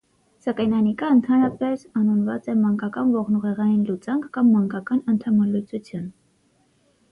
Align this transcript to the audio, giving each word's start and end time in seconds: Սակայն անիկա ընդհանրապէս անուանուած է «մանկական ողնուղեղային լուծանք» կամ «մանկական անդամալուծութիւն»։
Սակայն 0.43 0.71
անիկա 0.77 1.09
ընդհանրապէս 1.15 1.83
անուանուած 2.01 2.49
է 2.55 2.55
«մանկական 2.63 3.13
ողնուղեղային 3.17 3.85
լուծանք» 3.91 4.27
կամ 4.39 4.51
«մանկական 4.57 5.07
անդամալուծութիւն»։ 5.15 6.13